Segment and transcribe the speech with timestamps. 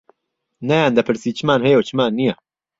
[0.67, 2.35] نەیان دەپرسی چمان هەیە و چمان نییە